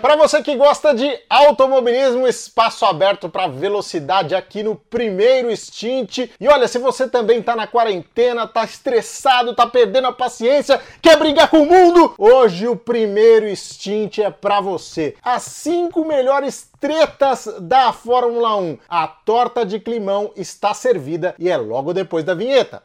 Para 0.00 0.16
você 0.16 0.42
que 0.42 0.56
gosta 0.56 0.94
de 0.94 1.18
automobilismo, 1.28 2.26
espaço 2.26 2.86
aberto 2.86 3.28
para 3.28 3.46
velocidade 3.46 4.34
aqui 4.34 4.62
no 4.62 4.74
primeiro 4.74 5.54
stint. 5.54 6.30
E 6.40 6.48
olha, 6.48 6.66
se 6.66 6.78
você 6.78 7.06
também 7.06 7.42
tá 7.42 7.54
na 7.54 7.66
quarentena, 7.66 8.46
tá 8.46 8.64
estressado, 8.64 9.54
tá 9.54 9.66
perdendo 9.66 10.06
a 10.06 10.12
paciência, 10.12 10.80
quer 11.02 11.18
brigar 11.18 11.50
com 11.50 11.62
o 11.62 11.66
mundo, 11.66 12.14
hoje 12.16 12.66
o 12.66 12.76
primeiro 12.76 13.54
stint 13.54 14.18
é 14.18 14.30
para 14.30 14.58
você. 14.62 15.14
As 15.22 15.42
cinco 15.42 16.02
melhores 16.02 16.70
tretas 16.80 17.46
da 17.60 17.92
Fórmula 17.92 18.56
1. 18.56 18.78
A 18.88 19.06
torta 19.06 19.66
de 19.66 19.78
climão 19.78 20.32
está 20.34 20.72
servida 20.72 21.34
e 21.38 21.50
é 21.50 21.56
logo 21.56 21.92
depois 21.92 22.24
da 22.24 22.34
vinheta. 22.34 22.82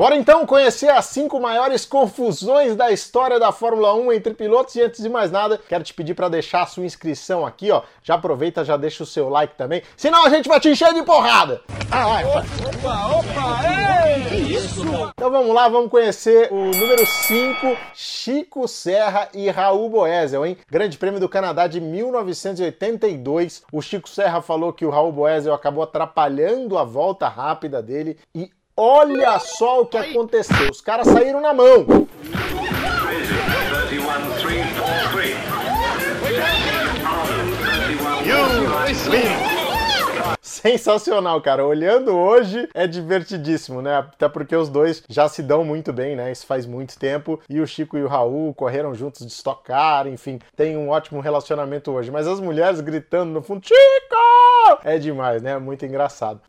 Bora 0.00 0.16
então 0.16 0.46
conhecer 0.46 0.88
as 0.88 1.04
cinco 1.04 1.38
maiores 1.38 1.84
confusões 1.84 2.74
da 2.74 2.90
história 2.90 3.38
da 3.38 3.52
Fórmula 3.52 3.92
1 3.92 4.14
entre 4.14 4.32
pilotos 4.32 4.74
e 4.74 4.80
antes 4.80 5.02
de 5.02 5.10
mais 5.10 5.30
nada, 5.30 5.60
quero 5.68 5.84
te 5.84 5.92
pedir 5.92 6.14
para 6.14 6.30
deixar 6.30 6.62
a 6.62 6.66
sua 6.66 6.86
inscrição 6.86 7.44
aqui, 7.44 7.70
ó. 7.70 7.82
Já 8.02 8.14
aproveita, 8.14 8.64
já 8.64 8.78
deixa 8.78 9.02
o 9.02 9.06
seu 9.06 9.28
like 9.28 9.58
também, 9.58 9.82
senão 9.98 10.24
a 10.24 10.30
gente 10.30 10.48
vai 10.48 10.58
te 10.58 10.70
encher 10.70 10.94
de 10.94 11.02
porrada. 11.02 11.60
Ah, 11.90 12.06
vai, 12.06 12.24
opa, 12.24 13.18
opa, 13.18 13.60
ei, 13.68 14.56
isso? 14.56 14.80
Então 15.10 15.30
vamos 15.30 15.54
lá, 15.54 15.68
vamos 15.68 15.90
conhecer 15.90 16.50
o 16.50 16.70
número 16.70 17.04
5, 17.04 17.76
Chico 17.92 18.66
Serra 18.66 19.28
e 19.34 19.50
Raul 19.50 19.90
Boesel, 19.90 20.46
hein? 20.46 20.56
Grande 20.70 20.96
Prêmio 20.96 21.20
do 21.20 21.28
Canadá 21.28 21.66
de 21.66 21.78
1982. 21.78 23.64
O 23.70 23.82
Chico 23.82 24.08
Serra 24.08 24.40
falou 24.40 24.72
que 24.72 24.86
o 24.86 24.90
Raul 24.90 25.12
Boesel 25.12 25.52
acabou 25.52 25.82
atrapalhando 25.82 26.78
a 26.78 26.84
volta 26.84 27.28
rápida 27.28 27.82
dele 27.82 28.16
e 28.34 28.50
Olha 28.82 29.38
só 29.38 29.82
o 29.82 29.86
que 29.86 29.98
aconteceu. 29.98 30.70
Os 30.70 30.80
caras 30.80 31.06
saíram 31.06 31.38
na 31.38 31.52
mão. 31.52 31.84
Sensacional, 40.40 41.42
cara. 41.42 41.66
Olhando 41.66 42.16
hoje 42.16 42.70
é 42.72 42.86
divertidíssimo, 42.86 43.82
né? 43.82 43.98
Até 43.98 44.30
porque 44.30 44.56
os 44.56 44.70
dois 44.70 45.02
já 45.10 45.28
se 45.28 45.42
dão 45.42 45.62
muito 45.62 45.92
bem, 45.92 46.16
né? 46.16 46.32
Isso 46.32 46.46
faz 46.46 46.64
muito 46.64 46.98
tempo. 46.98 47.38
E 47.50 47.60
o 47.60 47.66
Chico 47.66 47.98
e 47.98 48.02
o 48.02 48.08
Raul 48.08 48.54
correram 48.54 48.94
juntos 48.94 49.26
de 49.26 49.30
estocar, 49.30 50.06
enfim, 50.06 50.38
tem 50.56 50.78
um 50.78 50.88
ótimo 50.88 51.20
relacionamento 51.20 51.90
hoje. 51.90 52.10
Mas 52.10 52.26
as 52.26 52.40
mulheres 52.40 52.80
gritando 52.80 53.30
no 53.30 53.42
fundo, 53.42 53.60
Chico! 53.62 54.80
É 54.84 54.96
demais, 54.96 55.42
né? 55.42 55.58
Muito 55.58 55.84
engraçado. 55.84 56.40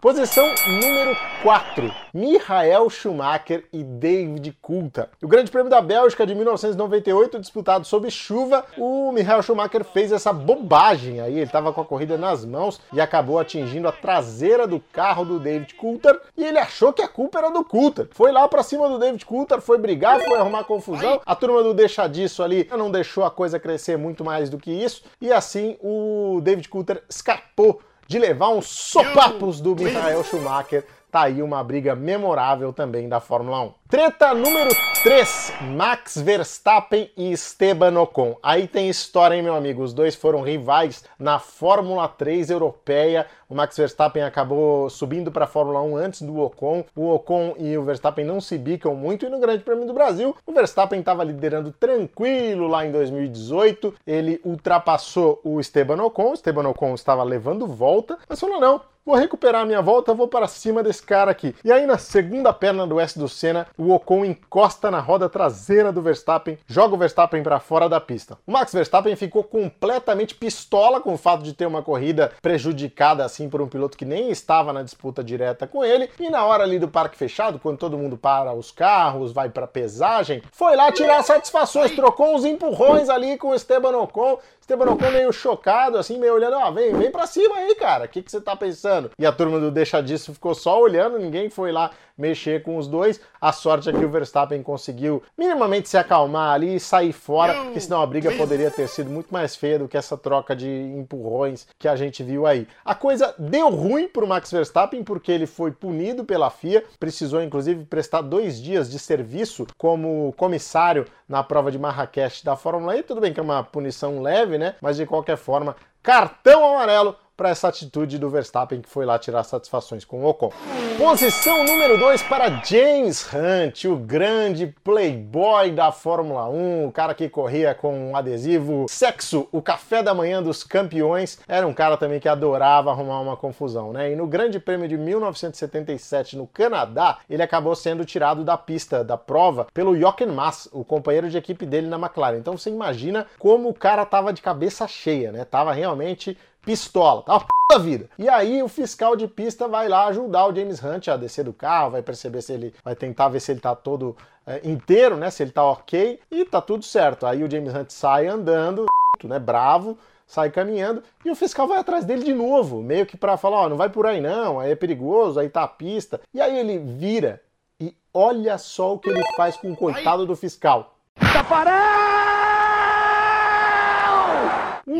Posição 0.00 0.46
número 0.80 1.16
4, 1.42 1.92
Michael 2.14 2.88
Schumacher 2.88 3.64
e 3.72 3.82
David 3.82 4.56
Coulthard. 4.62 5.10
O 5.20 5.26
Grande 5.26 5.50
Prêmio 5.50 5.68
da 5.68 5.80
Bélgica 5.80 6.24
de 6.24 6.36
1998, 6.36 7.40
disputado 7.40 7.84
sob 7.84 8.08
chuva, 8.08 8.64
o 8.76 9.10
Michael 9.10 9.42
Schumacher 9.42 9.82
fez 9.82 10.12
essa 10.12 10.32
bobagem 10.32 11.20
aí, 11.20 11.32
ele 11.32 11.42
estava 11.42 11.72
com 11.72 11.80
a 11.80 11.84
corrida 11.84 12.16
nas 12.16 12.44
mãos 12.44 12.80
e 12.92 13.00
acabou 13.00 13.40
atingindo 13.40 13.88
a 13.88 13.92
traseira 13.92 14.68
do 14.68 14.78
carro 14.92 15.24
do 15.24 15.40
David 15.40 15.74
Coulthard 15.74 16.20
e 16.36 16.44
ele 16.44 16.58
achou 16.58 16.92
que 16.92 17.02
a 17.02 17.08
culpa 17.08 17.40
era 17.40 17.50
do 17.50 17.64
Coulthard. 17.64 18.12
Foi 18.14 18.30
lá 18.30 18.46
para 18.46 18.62
cima 18.62 18.88
do 18.88 19.00
David 19.00 19.26
Coulthard, 19.26 19.64
foi 19.64 19.78
brigar, 19.78 20.20
foi 20.20 20.38
arrumar 20.38 20.62
confusão. 20.62 21.20
A 21.26 21.34
turma 21.34 21.60
do 21.60 21.74
deixa 21.74 22.06
disso 22.06 22.44
ali 22.44 22.68
não 22.70 22.88
deixou 22.88 23.24
a 23.24 23.32
coisa 23.32 23.58
crescer 23.58 23.98
muito 23.98 24.24
mais 24.24 24.48
do 24.48 24.58
que 24.58 24.70
isso 24.70 25.02
e 25.20 25.32
assim 25.32 25.76
o 25.82 26.40
David 26.40 26.68
Coulthard 26.68 27.02
escapou 27.08 27.80
de 28.08 28.18
levar 28.18 28.48
uns 28.48 28.66
sopapos 28.66 29.60
do 29.60 29.76
Michael 29.76 30.24
Schumacher. 30.24 30.84
Tá 31.10 31.22
aí 31.22 31.42
uma 31.42 31.64
briga 31.64 31.94
memorável 31.94 32.70
também 32.70 33.08
da 33.08 33.18
Fórmula 33.18 33.62
1. 33.62 33.72
Treta 33.88 34.34
número 34.34 34.68
3, 35.02 35.54
Max 35.74 36.18
Verstappen 36.18 37.10
e 37.16 37.32
Esteban 37.32 37.98
Ocon. 37.98 38.36
Aí 38.42 38.68
tem 38.68 38.90
história, 38.90 39.34
hein, 39.34 39.42
meu 39.42 39.54
amigo? 39.54 39.82
Os 39.82 39.94
dois 39.94 40.14
foram 40.14 40.42
rivais 40.42 41.02
na 41.18 41.38
Fórmula 41.38 42.06
3 42.06 42.50
europeia. 42.50 43.26
O 43.48 43.54
Max 43.54 43.78
Verstappen 43.78 44.22
acabou 44.22 44.90
subindo 44.90 45.32
para 45.32 45.46
a 45.46 45.48
Fórmula 45.48 45.80
1 45.80 45.96
antes 45.96 46.20
do 46.20 46.38
Ocon. 46.40 46.84
O 46.94 47.14
Ocon 47.14 47.54
e 47.58 47.78
o 47.78 47.84
Verstappen 47.84 48.26
não 48.26 48.38
se 48.38 48.58
bicam 48.58 48.94
muito 48.94 49.24
e 49.24 49.30
no 49.30 49.40
Grande 49.40 49.64
Prêmio 49.64 49.86
do 49.86 49.94
Brasil, 49.94 50.36
o 50.44 50.52
Verstappen 50.52 51.00
estava 51.00 51.24
liderando 51.24 51.72
tranquilo 51.72 52.66
lá 52.66 52.84
em 52.84 52.92
2018. 52.92 53.94
Ele 54.06 54.38
ultrapassou 54.44 55.40
o 55.42 55.58
Esteban 55.58 56.02
Ocon. 56.02 56.32
O 56.32 56.34
Esteban 56.34 56.68
Ocon 56.68 56.94
estava 56.94 57.22
levando 57.22 57.66
volta, 57.66 58.18
mas 58.28 58.38
falou: 58.38 58.60
não, 58.60 58.82
vou 59.08 59.16
recuperar 59.16 59.62
a 59.62 59.64
minha 59.64 59.80
volta, 59.80 60.12
vou 60.12 60.28
para 60.28 60.46
cima 60.46 60.82
desse 60.82 61.02
cara 61.02 61.30
aqui. 61.30 61.54
E 61.64 61.72
aí 61.72 61.86
na 61.86 61.96
segunda 61.96 62.52
perna 62.52 62.86
do 62.86 63.00
S 63.00 63.18
do 63.18 63.26
Senna, 63.26 63.66
o 63.78 63.90
Ocon 63.90 64.22
encosta 64.22 64.90
na 64.90 65.00
roda 65.00 65.30
traseira 65.30 65.90
do 65.90 66.02
Verstappen, 66.02 66.58
joga 66.66 66.94
o 66.94 66.98
Verstappen 66.98 67.42
para 67.42 67.58
fora 67.58 67.88
da 67.88 67.98
pista. 67.98 68.36
O 68.46 68.52
Max 68.52 68.70
Verstappen 68.70 69.16
ficou 69.16 69.42
completamente 69.42 70.34
pistola 70.34 71.00
com 71.00 71.14
o 71.14 71.16
fato 71.16 71.42
de 71.42 71.54
ter 71.54 71.64
uma 71.64 71.82
corrida 71.82 72.32
prejudicada 72.42 73.24
assim 73.24 73.48
por 73.48 73.62
um 73.62 73.66
piloto 73.66 73.96
que 73.96 74.04
nem 74.04 74.30
estava 74.30 74.74
na 74.74 74.82
disputa 74.82 75.24
direta 75.24 75.66
com 75.66 75.82
ele, 75.82 76.10
e 76.20 76.28
na 76.28 76.44
hora 76.44 76.64
ali 76.64 76.78
do 76.78 76.88
parque 76.88 77.16
fechado, 77.16 77.58
quando 77.58 77.78
todo 77.78 77.96
mundo 77.96 78.18
para 78.18 78.52
os 78.52 78.70
carros, 78.70 79.32
vai 79.32 79.48
para 79.48 79.66
pesagem, 79.66 80.42
foi 80.52 80.76
lá 80.76 80.92
tirar 80.92 81.22
satisfações, 81.22 81.92
trocou 81.92 82.34
uns 82.34 82.44
empurrões 82.44 83.08
ali 83.08 83.38
com 83.38 83.48
o 83.48 83.54
Esteban 83.54 83.96
Ocon. 83.96 84.38
Esteban 84.60 84.90
Ocon 84.90 85.10
meio 85.10 85.32
chocado, 85.32 85.96
assim, 85.96 86.18
meio 86.18 86.34
olhando, 86.34 86.56
ó, 86.58 86.70
vem, 86.70 86.92
vem 86.92 87.10
pra 87.10 87.26
cima 87.26 87.56
aí, 87.56 87.74
cara, 87.74 88.04
o 88.04 88.08
que, 88.08 88.20
que 88.20 88.30
você 88.30 88.38
tá 88.38 88.54
pensando? 88.54 88.97
E 89.18 89.26
a 89.26 89.32
turma 89.32 89.60
do 89.60 89.70
Deixa 89.70 90.02
Disso 90.02 90.34
ficou 90.34 90.54
só 90.54 90.80
olhando, 90.80 91.18
ninguém 91.18 91.48
foi 91.50 91.72
lá 91.72 91.90
mexer 92.18 92.62
com 92.62 92.76
os 92.76 92.88
dois. 92.88 93.20
A 93.40 93.52
sorte 93.52 93.88
é 93.88 93.92
que 93.92 94.04
o 94.04 94.10
Verstappen 94.10 94.62
conseguiu 94.62 95.22
minimamente 95.36 95.88
se 95.88 95.96
acalmar 95.96 96.52
ali 96.52 96.74
e 96.74 96.80
sair 96.80 97.12
fora, 97.12 97.54
porque 97.54 97.80
senão 97.80 98.02
a 98.02 98.06
briga 98.06 98.32
poderia 98.32 98.70
ter 98.70 98.88
sido 98.88 99.08
muito 99.08 99.32
mais 99.32 99.54
feia 99.54 99.78
do 99.78 99.86
que 99.86 99.96
essa 99.96 100.16
troca 100.16 100.56
de 100.56 100.68
empurrões 100.68 101.68
que 101.78 101.86
a 101.86 101.94
gente 101.94 102.24
viu 102.24 102.46
aí. 102.46 102.66
A 102.84 102.94
coisa 102.94 103.34
deu 103.38 103.70
ruim 103.70 104.08
pro 104.08 104.26
Max 104.26 104.50
Verstappen 104.50 105.04
porque 105.04 105.30
ele 105.30 105.46
foi 105.46 105.70
punido 105.70 106.24
pela 106.24 106.50
FIA, 106.50 106.82
precisou 106.98 107.40
inclusive 107.40 107.84
prestar 107.84 108.22
dois 108.22 108.60
dias 108.60 108.90
de 108.90 108.98
serviço 108.98 109.66
como 109.76 110.34
comissário 110.36 111.06
na 111.28 111.44
prova 111.44 111.70
de 111.70 111.78
Marrakech 111.78 112.44
da 112.44 112.56
Fórmula 112.56 112.96
E. 112.96 113.02
Tudo 113.02 113.20
bem 113.20 113.32
que 113.32 113.38
é 113.38 113.42
uma 113.42 113.62
punição 113.62 114.20
leve, 114.20 114.58
né? 114.58 114.74
Mas 114.80 114.96
de 114.96 115.06
qualquer 115.06 115.36
forma, 115.36 115.76
cartão 116.02 116.74
amarelo 116.74 117.14
para 117.38 117.50
essa 117.50 117.68
atitude 117.68 118.18
do 118.18 118.28
Verstappen 118.28 118.80
que 118.80 118.88
foi 118.88 119.06
lá 119.06 119.16
tirar 119.16 119.44
satisfações 119.44 120.04
com 120.04 120.24
o 120.24 120.28
Ocon. 120.28 120.50
Posição 120.98 121.62
número 121.64 121.96
2 121.96 122.24
para 122.24 122.50
James 122.64 123.24
Hunt, 123.32 123.84
o 123.84 123.94
grande 123.94 124.74
playboy 124.82 125.70
da 125.70 125.92
Fórmula 125.92 126.48
1, 126.48 126.86
o 126.86 126.90
cara 126.90 127.14
que 127.14 127.28
corria 127.28 127.76
com 127.76 128.10
um 128.10 128.16
adesivo 128.16 128.86
sexo, 128.88 129.46
o 129.52 129.62
café 129.62 130.02
da 130.02 130.12
manhã 130.12 130.42
dos 130.42 130.64
campeões. 130.64 131.38
Era 131.46 131.64
um 131.64 131.72
cara 131.72 131.96
também 131.96 132.18
que 132.18 132.28
adorava 132.28 132.90
arrumar 132.90 133.20
uma 133.20 133.36
confusão, 133.36 133.92
né? 133.92 134.10
E 134.10 134.16
no 134.16 134.26
Grande 134.26 134.58
Prêmio 134.58 134.88
de 134.88 134.98
1977 134.98 136.36
no 136.36 136.48
Canadá, 136.48 137.18
ele 137.30 137.44
acabou 137.44 137.76
sendo 137.76 138.04
tirado 138.04 138.42
da 138.42 138.58
pista 138.58 139.04
da 139.04 139.16
prova 139.16 139.68
pelo 139.72 139.96
Jochen 139.96 140.26
Mass, 140.26 140.68
o 140.72 140.84
companheiro 140.84 141.30
de 141.30 141.38
equipe 141.38 141.64
dele 141.64 141.86
na 141.86 141.98
McLaren. 141.98 142.38
Então 142.38 142.58
você 142.58 142.68
imagina 142.68 143.28
como 143.38 143.68
o 143.68 143.74
cara 143.74 144.04
tava 144.04 144.32
de 144.32 144.42
cabeça 144.42 144.88
cheia, 144.88 145.30
né? 145.30 145.44
Tava 145.44 145.72
realmente 145.72 146.36
pistola, 146.68 147.22
tá 147.22 147.32
uma 147.32 147.40
p 147.40 147.46
da 147.72 147.78
vida. 147.78 148.10
E 148.18 148.28
aí 148.28 148.62
o 148.62 148.68
fiscal 148.68 149.16
de 149.16 149.26
pista 149.26 149.66
vai 149.66 149.88
lá 149.88 150.06
ajudar 150.08 150.46
o 150.46 150.54
James 150.54 150.84
Hunt 150.84 151.08
a 151.08 151.16
descer 151.16 151.42
do 151.44 151.52
carro, 151.54 151.92
vai 151.92 152.02
perceber 152.02 152.42
se 152.42 152.52
ele 152.52 152.74
vai 152.84 152.94
tentar 152.94 153.30
ver 153.30 153.40
se 153.40 153.50
ele 153.50 153.60
tá 153.60 153.74
todo 153.74 154.14
é, 154.46 154.60
inteiro, 154.64 155.16
né? 155.16 155.30
Se 155.30 155.42
ele 155.42 155.50
tá 155.50 155.64
ok 155.64 156.20
e 156.30 156.44
tá 156.44 156.60
tudo 156.60 156.84
certo. 156.84 157.24
Aí 157.24 157.42
o 157.42 157.50
James 157.50 157.74
Hunt 157.74 157.90
sai 157.90 158.26
andando, 158.26 158.84
né? 159.24 159.38
Bravo 159.38 159.96
sai 160.26 160.50
caminhando 160.50 161.02
e 161.24 161.30
o 161.30 161.34
fiscal 161.34 161.66
vai 161.66 161.78
atrás 161.78 162.04
dele 162.04 162.22
de 162.22 162.34
novo, 162.34 162.82
meio 162.82 163.06
que 163.06 163.16
para 163.16 163.38
falar, 163.38 163.62
ó, 163.62 163.64
oh, 163.64 163.68
não 163.70 163.78
vai 163.78 163.88
por 163.88 164.04
aí 164.04 164.20
não, 164.20 164.60
aí 164.60 164.72
é 164.72 164.76
perigoso, 164.76 165.40
aí 165.40 165.48
tá 165.48 165.62
a 165.62 165.68
pista. 165.68 166.20
E 166.34 166.40
aí 166.40 166.58
ele 166.58 166.78
vira 166.78 167.40
e 167.80 167.96
olha 168.12 168.58
só 168.58 168.92
o 168.92 168.98
que 168.98 169.08
ele 169.08 169.24
faz 169.34 169.56
com 169.56 169.72
o 169.72 169.76
coitado 169.76 170.26
do 170.26 170.36
fiscal. 170.36 170.98
Tá 171.32 171.42
parado! 171.42 172.47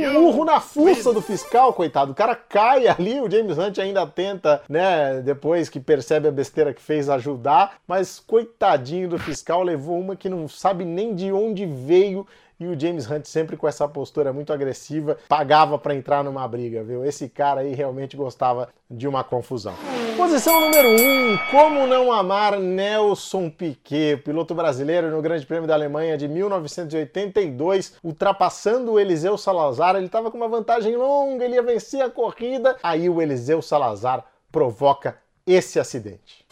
Um 0.08 0.26
urro 0.26 0.44
na 0.44 0.60
fuça 0.60 1.12
do 1.12 1.20
fiscal, 1.20 1.72
coitado. 1.72 2.12
O 2.12 2.14
cara 2.14 2.34
cai 2.34 2.88
ali, 2.88 3.20
o 3.20 3.30
James 3.30 3.58
Hunt 3.58 3.78
ainda 3.78 4.06
tenta, 4.06 4.62
né, 4.68 5.20
depois 5.20 5.68
que 5.68 5.78
percebe 5.78 6.28
a 6.28 6.32
besteira 6.32 6.72
que 6.72 6.80
fez, 6.80 7.08
ajudar, 7.08 7.78
mas 7.86 8.18
coitadinho 8.18 9.08
do 9.08 9.18
fiscal, 9.18 9.62
levou 9.62 9.98
uma 9.98 10.16
que 10.16 10.28
não 10.28 10.48
sabe 10.48 10.84
nem 10.84 11.14
de 11.14 11.30
onde 11.32 11.66
veio 11.66 12.26
e 12.60 12.66
o 12.66 12.78
James 12.78 13.08
Hunt 13.08 13.24
sempre 13.24 13.56
com 13.56 13.68
essa 13.68 13.86
postura 13.86 14.32
muito 14.32 14.52
agressiva, 14.52 15.16
pagava 15.28 15.78
para 15.78 15.94
entrar 15.94 16.24
numa 16.24 16.46
briga, 16.48 16.82
viu? 16.82 17.04
Esse 17.04 17.28
cara 17.28 17.60
aí 17.60 17.74
realmente 17.74 18.16
gostava 18.16 18.68
de 18.90 19.06
uma 19.06 19.22
confusão. 19.22 19.74
Posição 20.18 20.60
número 20.60 20.88
1, 20.88 20.94
um, 20.94 21.38
como 21.48 21.86
não 21.86 22.12
amar 22.12 22.58
Nelson 22.58 23.48
Piquet, 23.48 24.16
piloto 24.16 24.52
brasileiro 24.52 25.12
no 25.12 25.22
Grande 25.22 25.46
Prêmio 25.46 25.68
da 25.68 25.74
Alemanha 25.74 26.18
de 26.18 26.26
1982, 26.26 27.94
ultrapassando 28.02 28.94
o 28.94 28.98
Eliseu 28.98 29.38
Salazar, 29.38 29.94
ele 29.94 30.06
estava 30.06 30.28
com 30.28 30.36
uma 30.36 30.48
vantagem 30.48 30.96
longa, 30.96 31.44
ele 31.44 31.54
ia 31.54 31.62
vencer 31.62 32.02
a 32.02 32.10
corrida, 32.10 32.76
aí 32.82 33.08
o 33.08 33.22
Eliseu 33.22 33.62
Salazar 33.62 34.24
provoca 34.50 35.16
esse 35.46 35.78
acidente. 35.78 36.44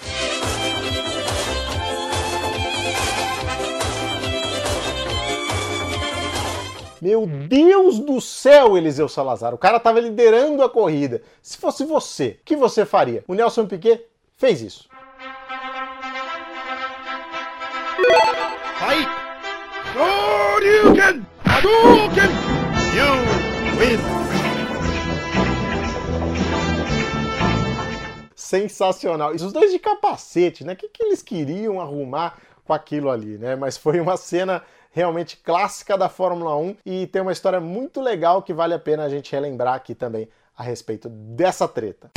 Meu 7.06 7.25
Deus 7.25 8.00
do 8.00 8.20
céu, 8.20 8.76
Eliseu 8.76 9.08
Salazar. 9.08 9.55
O 9.55 9.58
cara 9.58 9.79
tava 9.79 10.00
liderando 10.00 10.61
a 10.61 10.69
corrida. 10.69 11.23
Se 11.41 11.56
fosse 11.56 11.85
você, 11.85 12.37
o 12.41 12.44
que 12.44 12.56
você 12.56 12.85
faria? 12.85 13.23
O 13.29 13.35
Nelson 13.35 13.64
Piquet 13.64 14.05
fez 14.37 14.61
isso. 14.61 14.88
Fight! 18.81 19.08
Shoryuken! 19.93 21.25
Hadouken! 21.44 22.31
You 22.97 23.79
win! 23.79 24.17
sensacional. 28.35 29.32
E 29.32 29.37
os 29.37 29.52
dois 29.52 29.70
de 29.70 29.79
capacete, 29.79 30.64
né? 30.64 30.73
O 30.73 30.76
que, 30.76 30.88
que 30.88 31.05
eles 31.05 31.23
queriam 31.23 31.81
arrumar 31.81 32.37
com 32.64 32.73
aquilo 32.73 33.11
ali, 33.11 33.38
né? 33.38 33.55
Mas 33.55 33.76
foi 33.76 34.00
uma 34.00 34.17
cena 34.17 34.61
realmente 34.97 35.37
clássica 35.37 35.99
da 35.99 36.09
Fórmula 36.09 36.57
1 36.57 36.77
e 36.87 37.07
tem 37.07 37.21
uma 37.21 37.31
história 37.31 37.61
muito 37.61 38.01
legal 38.01 38.41
que 38.43 38.55
vale 38.55 38.73
a 38.73 38.79
pena 38.79 39.05
a 39.05 39.11
gente 39.11 39.31
relembrar 39.31 39.75
aqui 39.75 39.95
também 39.95 40.27
a 40.57 40.63
respeito 40.63 41.07
dessa 41.11 41.69
treta. 41.69 42.11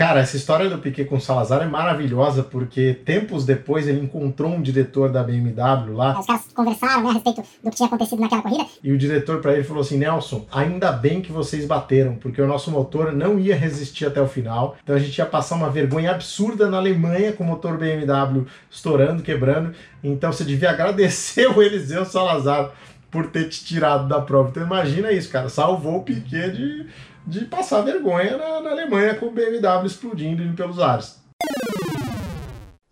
Cara, 0.00 0.20
essa 0.20 0.34
história 0.34 0.70
do 0.70 0.78
Piquet 0.78 1.04
com 1.04 1.16
o 1.16 1.20
Salazar 1.20 1.60
é 1.60 1.66
maravilhosa, 1.66 2.42
porque 2.42 2.94
tempos 3.04 3.44
depois 3.44 3.86
ele 3.86 4.00
encontrou 4.00 4.50
um 4.50 4.62
diretor 4.62 5.12
da 5.12 5.22
BMW 5.22 5.94
lá. 5.94 6.18
Os 6.18 6.24
caras 6.24 6.44
conversaram 6.54 7.02
né, 7.02 7.10
a 7.10 7.12
respeito 7.12 7.42
do 7.62 7.70
que 7.70 7.76
tinha 7.76 7.86
acontecido 7.86 8.18
naquela 8.18 8.40
corrida. 8.40 8.64
E 8.82 8.92
o 8.92 8.96
diretor 8.96 9.42
para 9.42 9.52
ele 9.52 9.62
falou 9.62 9.82
assim: 9.82 9.98
Nelson, 9.98 10.46
ainda 10.50 10.90
bem 10.90 11.20
que 11.20 11.30
vocês 11.30 11.66
bateram, 11.66 12.14
porque 12.14 12.40
o 12.40 12.46
nosso 12.46 12.70
motor 12.70 13.12
não 13.12 13.38
ia 13.38 13.54
resistir 13.54 14.06
até 14.06 14.22
o 14.22 14.26
final. 14.26 14.74
Então 14.82 14.96
a 14.96 14.98
gente 14.98 15.18
ia 15.18 15.26
passar 15.26 15.56
uma 15.56 15.68
vergonha 15.68 16.12
absurda 16.12 16.70
na 16.70 16.78
Alemanha 16.78 17.34
com 17.34 17.44
o 17.44 17.46
motor 17.46 17.76
BMW 17.76 18.46
estourando, 18.70 19.22
quebrando. 19.22 19.74
Então 20.02 20.32
você 20.32 20.44
devia 20.44 20.70
agradecer 20.70 21.46
o 21.46 21.60
Eliseu 21.60 22.06
Salazar 22.06 22.72
por 23.10 23.26
ter 23.26 23.50
te 23.50 23.62
tirado 23.64 24.08
da 24.08 24.20
prova. 24.20 24.48
Então 24.48 24.62
imagina 24.62 25.12
isso, 25.12 25.28
cara. 25.28 25.50
Salvou 25.50 25.98
o 25.98 26.02
Piquet 26.02 26.52
de 26.52 26.86
de 27.26 27.44
passar 27.44 27.82
vergonha 27.82 28.36
na, 28.36 28.60
na 28.60 28.70
Alemanha 28.70 29.14
com 29.14 29.26
o 29.26 29.30
BMW 29.30 29.86
explodindo 29.86 30.54
pelos 30.54 30.78
ares. 30.78 31.20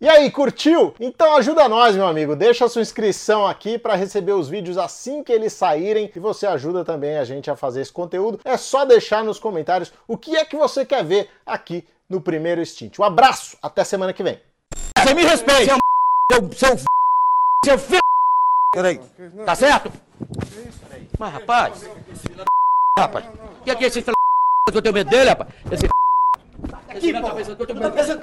E 0.01 0.07
aí, 0.07 0.31
curtiu? 0.31 0.93
Então 0.97 1.35
ajuda 1.35 1.67
nós, 1.67 1.93
meu 1.93 2.07
amigo. 2.07 2.33
Deixa 2.33 2.63
a 2.63 2.69
sua 2.69 2.81
inscrição 2.81 3.45
aqui 3.45 3.77
para 3.77 3.95
receber 3.95 4.31
os 4.31 4.47
vídeos 4.47 4.77
assim 4.77 5.21
que 5.21 5.31
eles 5.31 5.51
saírem 5.51 6.09
e 6.15 6.19
você 6.19 6.47
ajuda 6.47 6.85
também 6.85 7.17
a 7.17 7.25
gente 7.25 7.51
a 7.51 7.55
fazer 7.57 7.81
esse 7.81 7.91
conteúdo. 7.91 8.39
É 8.45 8.55
só 8.55 8.85
deixar 8.85 9.25
nos 9.25 9.39
comentários 9.39 9.91
o 10.07 10.17
que 10.17 10.37
é 10.37 10.45
que 10.45 10.55
você 10.55 10.85
quer 10.85 11.03
ver 11.03 11.29
aqui 11.45 11.85
no 12.09 12.21
primeiro 12.21 12.65
Stint. 12.65 12.97
Um 12.97 13.03
abraço, 13.03 13.57
até 13.61 13.83
semana 13.83 14.13
que 14.13 14.23
vem. 14.23 14.39
Você 14.97 15.13
me 15.13 15.23
respeita, 15.23 15.75
seu 16.31 16.53
seu 16.53 16.77
seu 17.65 17.77
filho. 17.77 17.99
Peraí. 18.73 19.01
Tá 19.45 19.55
certo? 19.55 19.91
Mas 21.19 21.33
rapaz, 21.33 21.89
rapaz, 22.97 23.25
é 23.65 23.75
que 23.75 23.83
esse 23.83 24.01
filho 24.01 24.18
que 24.71 24.77
eu 24.77 24.81
tenho 24.81 24.93
medo 24.93 25.09
dele, 25.09 25.29
rapaz. 25.29 25.49
Esse 25.71 25.85
aqui, 26.89 27.13
pô. 27.13 27.35
Que 27.55 27.61
eu 27.61 27.67
tenho 27.67 27.79
medo 27.79 27.95
dele. 27.95 28.21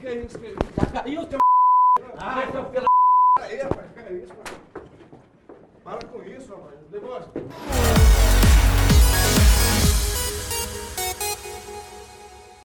Que 0.00 0.06
é 0.06 0.14
isso? 0.16 0.38
Que 0.38 0.46
é 0.46 0.50
isso? 0.50 0.58
Já 0.78 0.86
caiu, 0.86 1.26
teu 1.26 1.38
Ah, 2.18 2.42
seu 2.52 2.64
filho. 2.70 2.84
Para 3.34 3.44
aí, 3.46 3.56
rapaz. 3.62 3.86
Que 3.94 4.00
é 4.00 4.12
isso, 4.12 4.34
Para 5.82 5.98
com 6.06 6.22
isso, 6.22 6.50
rapaz. 6.50 6.74
Negócio. 6.92 8.43